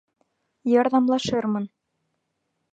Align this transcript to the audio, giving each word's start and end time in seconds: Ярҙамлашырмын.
Ярҙамлашырмын. 0.71 1.71